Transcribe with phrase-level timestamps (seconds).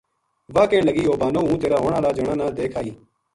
[0.53, 2.91] وَہ کہن لگی اوہ بانو ہوں تیرا ہون ہالا جنا نا دیکھ آئی